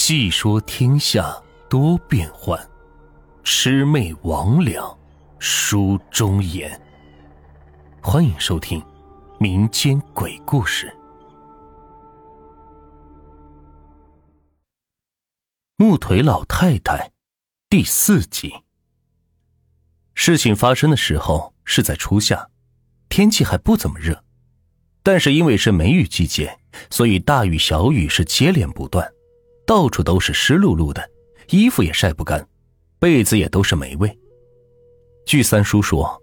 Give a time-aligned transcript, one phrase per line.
[0.00, 1.36] 细说天下
[1.68, 2.56] 多变幻，
[3.42, 4.96] 魑魅魍魉
[5.40, 6.80] 书中言。
[8.00, 8.80] 欢迎收听
[9.40, 10.86] 民间鬼故事
[15.76, 17.08] 《木腿老太太》
[17.68, 18.54] 第四集。
[20.14, 22.48] 事情发生的时候是在初夏，
[23.08, 24.22] 天气还不怎么热，
[25.02, 26.56] 但是因为是梅雨季节，
[26.88, 29.12] 所以大雨小雨是接连不断。
[29.68, 31.10] 到处都是湿漉漉的，
[31.50, 32.48] 衣服也晒不干，
[32.98, 34.18] 被子也都是霉味。
[35.26, 36.18] 据三叔说，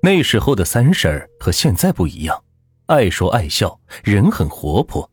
[0.00, 2.40] 那时候的三婶儿和现在不一样，
[2.86, 5.10] 爱说爱笑，人很活泼。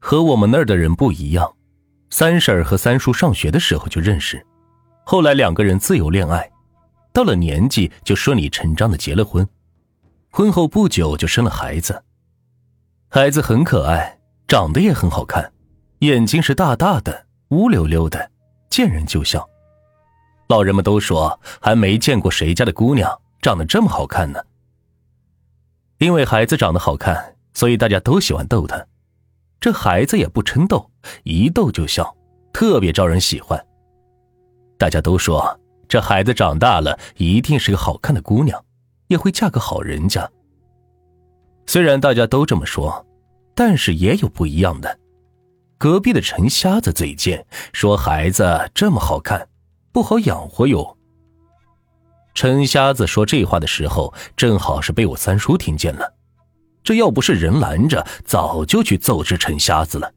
[0.00, 1.48] 和我们那儿的人不一样，
[2.10, 4.44] 三婶儿和三叔上学的时候就认识，
[5.04, 6.50] 后来两个人自由恋爱，
[7.12, 9.48] 到了年纪就顺理成章的结了婚，
[10.28, 12.02] 婚后不久就生了孩子，
[13.08, 14.18] 孩子很可爱，
[14.48, 15.53] 长得也很好看。
[16.04, 18.30] 眼睛是大大的，乌溜溜的，
[18.68, 19.48] 见人就笑。
[20.48, 24.38] 老人们都说还没见过谁家的姑娘长得这么好看呢。
[25.96, 28.86] 因为孩子长得好看，所以大家都喜欢逗他。
[29.58, 30.90] 这孩子也不嗔逗，
[31.22, 32.14] 一逗就笑，
[32.52, 33.58] 特别招人喜欢。
[34.76, 38.62] 大家都说这孩子长大了一定是个好看的姑娘，
[39.06, 40.30] 也会嫁个好人家。
[41.66, 43.06] 虽然大家都这么说，
[43.54, 44.98] 但是也有不一样的。
[45.84, 49.46] 隔壁的陈瞎子嘴贱，说孩子这么好看，
[49.92, 50.96] 不好养活哟。
[52.32, 56.10] 陈瞎子说这话的时候，正好是被我三叔听见了。
[56.82, 60.10] 这要不是人拦着，早就去揍这陈瞎子了。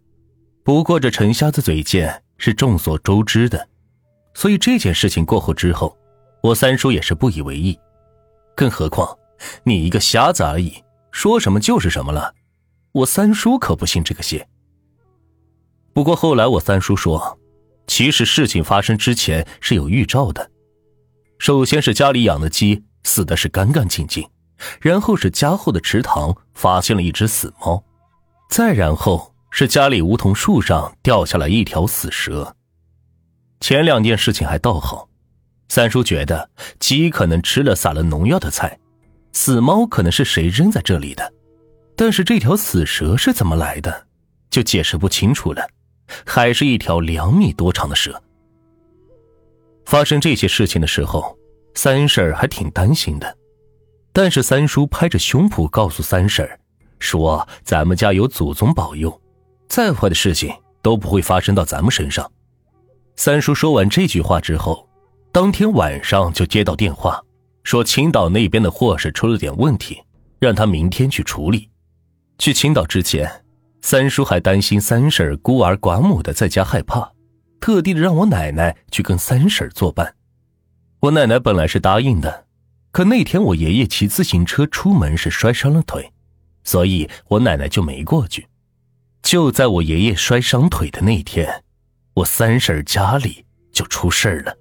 [0.64, 3.68] 不过这陈瞎子嘴贱是众所周知的，
[4.36, 5.98] 所以这件事情过后之后，
[6.42, 7.78] 我三叔也是不以为意。
[8.56, 9.14] 更何况
[9.66, 10.81] 你一个瞎子而已，
[11.12, 12.34] 说什么就是什么了。
[12.94, 14.48] 我三叔可不信这个邪。
[15.98, 17.40] 不过后来我三叔说，
[17.88, 20.52] 其实事情发生之前是有预兆的。
[21.40, 24.30] 首先是家里养的鸡死的是干干净净，
[24.80, 27.84] 然后是家后的池塘发现了一只死猫，
[28.47, 32.56] 再然后是家里梧桐树上掉下来一条死蛇。
[33.59, 35.09] 前两件事情还倒好，
[35.68, 36.47] 三叔觉得
[36.79, 38.78] 鸡可能吃了撒了农药的菜，
[39.34, 41.34] 死猫可能是谁扔在这里的，
[41.96, 44.06] 但是这条死蛇是怎么来的，
[44.52, 45.68] 就解释不清楚了。
[46.25, 48.22] 还是一条两米多长的蛇。
[49.85, 51.38] 发生这些事情的时候，
[51.73, 53.38] 三婶儿还挺担心的，
[54.12, 56.59] 但是三叔拍着胸脯告诉三婶儿，
[57.00, 59.22] 说咱们家有祖宗保佑，
[59.69, 62.29] 再坏的事情都不会发生到咱们身上。
[63.16, 64.88] 三叔说完这句话之后，
[65.31, 67.23] 当天晚上就接到电话，
[67.63, 70.01] 说青岛那边的货是出了点问题，
[70.40, 71.69] 让他明天去处理。
[72.38, 73.31] 去青岛之前。
[73.82, 77.12] 三叔还担心三婶孤儿寡母的在家害怕，
[77.60, 80.16] 特地的让我奶奶去跟三婶作伴。
[81.00, 82.46] 我奶奶本来是答应的，
[82.92, 86.12] 可那天我爷爷骑自行车出门是摔伤了腿，
[86.64, 88.48] 所以我奶奶就没过去。
[89.22, 91.64] 就在我爷爷摔伤腿的那天，
[92.16, 94.58] 我三婶家里就出事了。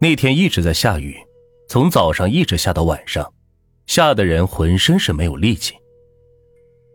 [0.00, 1.16] 那天一直在下雨，
[1.68, 3.32] 从早上一直下到晚上，
[3.86, 5.74] 下的人浑身是没有力气。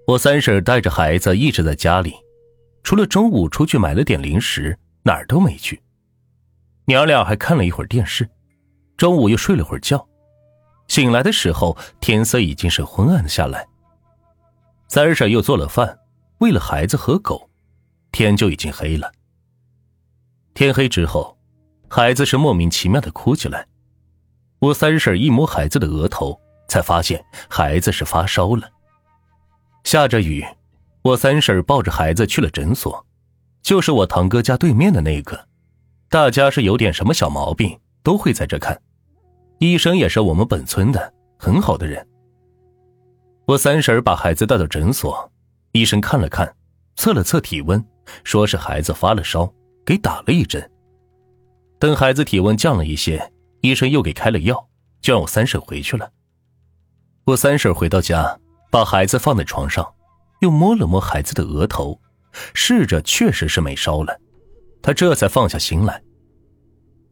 [0.05, 2.13] 我三婶带着孩子一直在家里，
[2.83, 5.81] 除了中午出去买了点零食，哪儿都没去。
[6.85, 8.29] 娘俩还看了一会儿电视，
[8.97, 10.05] 中午又睡了会儿觉。
[10.89, 13.65] 醒来的时候，天色已经是昏暗下来。
[14.89, 15.97] 三婶又做了饭，
[16.39, 17.49] 喂了孩子和狗，
[18.11, 19.09] 天就已经黑了。
[20.53, 21.37] 天黑之后，
[21.89, 23.65] 孩子是莫名其妙的哭起来。
[24.59, 26.37] 我三婶一摸孩子的额头，
[26.67, 28.69] 才发现孩子是发烧了。
[29.83, 30.45] 下着雨，
[31.01, 33.05] 我三婶抱着孩子去了诊所，
[33.61, 35.47] 就是我堂哥家对面的那个。
[36.09, 38.79] 大家是有点什么小毛病，都会在这看。
[39.59, 42.05] 医生也是我们本村的很好的人。
[43.45, 45.31] 我三婶把孩子带到诊所，
[45.73, 46.55] 医生看了看，
[46.95, 47.83] 测了测体温，
[48.23, 49.51] 说是孩子发了烧，
[49.85, 50.71] 给打了一针。
[51.77, 53.31] 等孩子体温降了一些，
[53.61, 54.69] 医生又给开了药，
[55.01, 56.09] 就让我三婶回去了。
[57.25, 58.39] 我三婶回到家。
[58.73, 59.93] 把孩子放在床上，
[60.39, 62.01] 又摸了摸孩子的额头，
[62.55, 64.19] 试着确实是没烧了，
[64.81, 66.01] 他这才放下心来。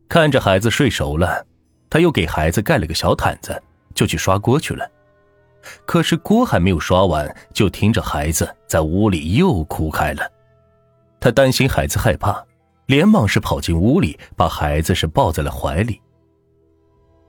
[0.10, 1.46] 看着孩子睡熟了，
[1.88, 3.62] 他又给孩子盖了个小毯子，
[3.94, 4.90] 就去刷锅去了。
[5.86, 10.28] 可是锅还没有刷完，就听着孩子在屋里又哭开了。
[11.20, 12.44] 他担心孩子害怕，
[12.88, 16.02] 连忙是跑进屋里，把孩子是抱在了怀里。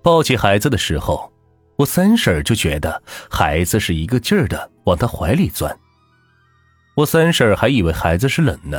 [0.02, 1.30] 抱起孩子的时候。
[1.76, 5.76] 我三婶就觉得孩子是一个劲儿的往他怀里钻。
[6.94, 8.78] 我三婶还以为孩子是冷呢，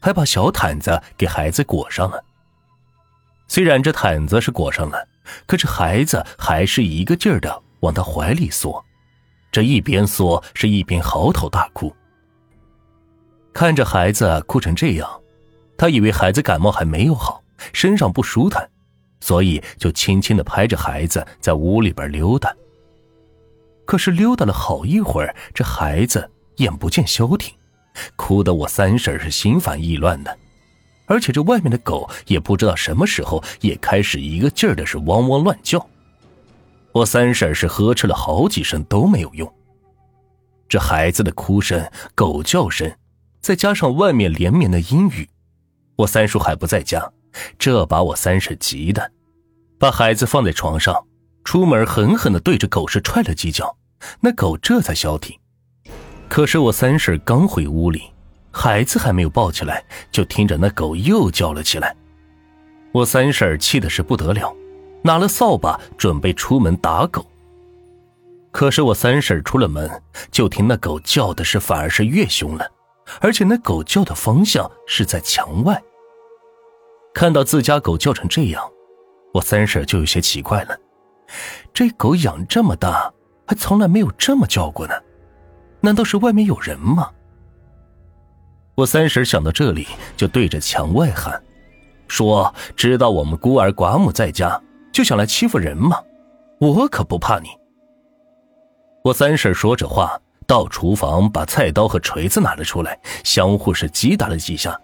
[0.00, 2.22] 还把小毯子给孩子裹上了。
[3.48, 5.08] 虽然这毯子是裹上了，
[5.46, 8.84] 可是孩子还是一个劲儿的往他怀里缩，
[9.50, 11.94] 这一边缩是一边嚎啕大哭。
[13.54, 15.08] 看着孩子哭成这样，
[15.78, 17.42] 他以为孩子感冒还没有好，
[17.72, 18.68] 身上不舒坦，
[19.20, 22.54] 所以就轻轻的拍着孩子在屋里边溜达。
[23.84, 27.54] 可是溜达了好一会儿，这孩子眼不见消停，
[28.16, 30.36] 哭得我三婶是心烦意乱的。
[31.06, 35.88] 而且这外面的狗也不知道什么时候也开始一个劲儿的是汪汪乱叫，
[36.90, 39.52] 我三婶是呵斥了好几声都没有用。
[40.68, 42.92] 这孩子的哭声、狗叫声，
[43.40, 45.28] 再加上外面连绵的阴雨，
[45.94, 47.08] 我三叔还不在家，
[47.58, 49.10] 这把我三婶急的，
[49.78, 51.06] 把孩子放在床上，
[51.44, 53.76] 出门狠狠的对着狗是踹了几脚，
[54.20, 55.36] 那狗这才消停。
[56.28, 58.02] 可是我三婶刚回屋里。
[58.58, 61.94] 孩子还没有抱起来，就听着那狗又叫了起来。
[62.90, 64.50] 我三婶气的是不得了，
[65.02, 67.22] 拿了扫把准备出门打狗。
[68.50, 72.66] 可是我三婶出了门，就听那狗叫的是反而是越凶了，
[73.20, 75.82] 而且那狗叫的方向是在墙外。
[77.16, 78.62] 看到自家狗叫成这样，
[79.32, 80.78] 我三婶就有些奇怪了：
[81.72, 83.10] 这狗养这么大，
[83.46, 84.92] 还从来没有这么叫过呢，
[85.80, 87.10] 难道是外面有人吗？
[88.74, 91.42] 我三婶想到这里，就对着墙外喊
[92.06, 94.60] ：“说知道我们孤儿寡母在家，
[94.92, 95.98] 就想来欺负人吗？
[96.60, 97.48] 我可不怕你。”
[99.02, 104.78] 我三婶说着话，到厨房把菜刀和锤子拿了出来，相互是击打了几下。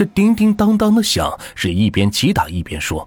[0.00, 3.06] 这叮叮当当的响，是一边击打一边说：“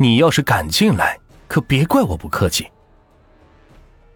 [0.00, 2.66] 你要是敢进来，可别怪我不客气。”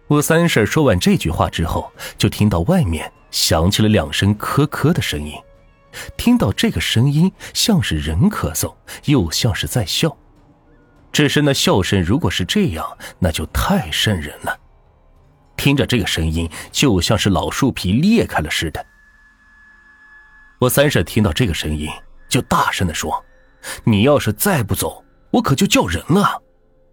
[0.09, 3.13] 我三婶说完这句话之后，就听到外面。
[3.29, 5.35] 响起了两声咳咳的声音，
[6.17, 8.73] 听到这个声音像是人咳嗽，
[9.05, 10.17] 又像是在笑。
[11.11, 14.59] 只是那笑声如果是这样，那就太瘆人了。
[15.55, 18.83] 听着这个声音，就像是老树皮裂开了似的。
[20.63, 21.89] 我三婶听到这个声音，
[22.29, 23.23] 就大声的说
[23.83, 26.41] ：“你要是再不走，我可就叫人了。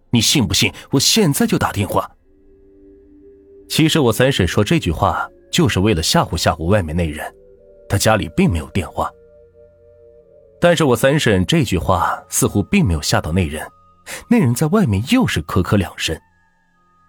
[0.09, 0.73] 你信不信？
[0.91, 2.11] 我现在就打电话。”
[3.69, 5.29] 其实我三婶说这句话。
[5.51, 7.29] 就是为了吓唬吓唬外面那人，
[7.89, 9.11] 他家里并没有电话。
[10.61, 13.67] 但是我三婶这句话似乎并没有吓到那人，
[14.29, 16.17] 那人在外面又是咳咳两声，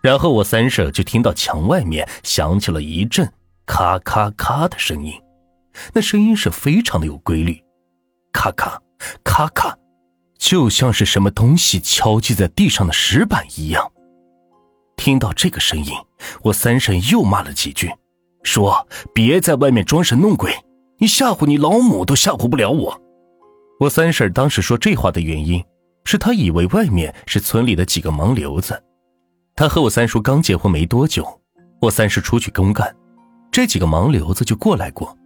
[0.03, 3.33] 然后我三婶就听到墙外面响起了一阵
[3.65, 5.15] 咔咔咔的声音，
[5.93, 7.63] 那声音是非常的有规律，
[8.33, 8.81] 咔咔
[9.25, 9.77] 咔咔，
[10.39, 13.91] 就像是什么东西敲击在地上的石板一样。
[14.97, 15.93] 听到这个声音，
[16.43, 17.91] 我三婶又骂了几句。
[18.45, 20.53] 说：“别在外面装神弄鬼，
[20.99, 23.01] 你吓唬你老母都吓唬不了我。”
[23.79, 25.65] 我三婶当时说这话的原因，
[26.05, 28.83] 是她以为外面是村里的几个盲流子。
[29.55, 31.41] 她和我三叔刚结婚没多久，
[31.81, 32.93] 我三叔出去公干，
[33.53, 35.17] 这几个盲流子就过来过，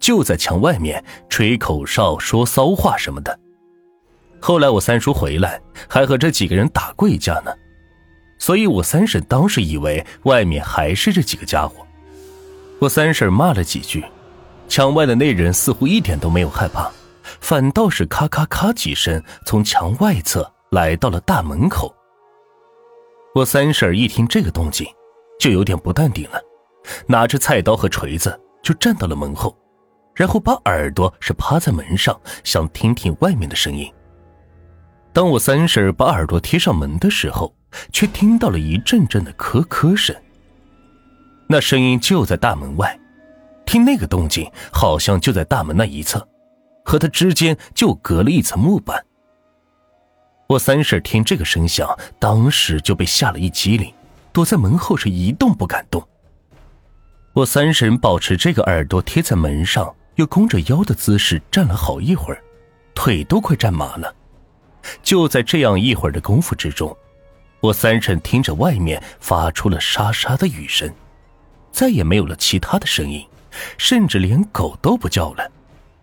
[0.00, 3.38] 就在墙外面吹口哨、说骚话什么的。
[4.40, 7.52] 后来我三叔回来，还和这几个人打过一架呢，
[8.38, 11.86] 所以我三婶当时以为外面还是这几个家伙。
[12.78, 14.02] 我三婶骂了几句，
[14.66, 16.90] 墙外的那人似乎一点都没有害怕，
[17.40, 21.94] 反倒是咔咔咔几声从墙外侧来到了大门口。
[23.34, 24.86] 我三婶一听这个动静，
[25.38, 26.40] 就有点不淡定了，
[27.06, 29.54] 拿着菜刀和锤子就站到了门后，
[30.20, 33.90] 然后把耳朵是趴在门上，想听听外面的声音。
[35.14, 37.54] 当我三婶把耳朵贴上门的时候，
[37.90, 40.14] 却听到了一阵阵的咳咳声。
[41.48, 43.00] 那声音就在大门外，
[43.64, 46.28] 听那个动静，好像就在大门那一侧，
[46.84, 49.02] 和他之间就隔了一层木板。
[50.48, 53.90] 我三婶听这个声响，当时就被吓了一激灵，
[54.34, 56.06] 躲在门后是一动不敢动。
[57.32, 62.44] 我三婶保持这个耳朵贴在门上，又弓着腰的姿势站了好一会儿，
[62.94, 64.14] 腿都快站麻了。
[65.02, 66.94] 就在这样一会儿的功夫之中，
[67.60, 70.92] 我三婶听着外面发出了沙沙的雨声。
[71.72, 73.26] 再也没有了其他的声音，
[73.78, 75.50] 甚至连狗都不叫了，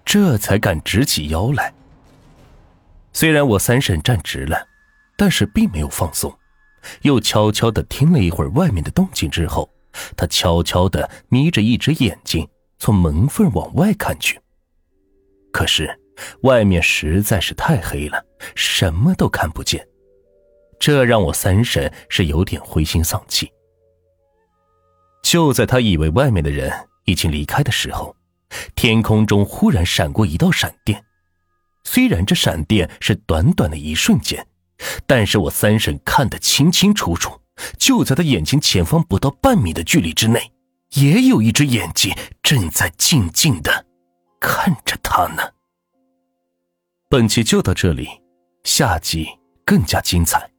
[0.04, 1.72] 这才敢直起腰来。
[3.14, 4.68] 虽然我三婶站直了，
[5.16, 6.36] 但是并没有放松，
[7.04, 9.70] 又悄悄的听了一会儿外面的动静之后，
[10.16, 12.48] 她悄悄的眯着一只眼睛
[12.80, 14.40] 从门缝往外看去。
[15.52, 16.00] 可是
[16.42, 18.24] 外面实在是太黑了，
[18.56, 19.88] 什么都看不见，
[20.80, 23.52] 这让我三婶是有点灰心丧气。
[25.24, 26.72] 就在他以为外面的人
[27.06, 28.16] 已经离开的时候，
[28.76, 31.04] 天空中忽然闪过一道闪电。
[31.84, 34.46] 虽然这闪电是短短的一瞬间，
[35.06, 37.40] 但是我三婶看得清清楚楚，
[37.78, 40.52] 就在他眼睛前方不到半米的距离之内，
[40.94, 43.86] 也有一只眼睛正在静静的
[44.40, 45.44] 看着他呢。
[47.10, 48.08] 本集就到这里，
[48.64, 49.28] 下集
[49.66, 50.50] 更加精彩。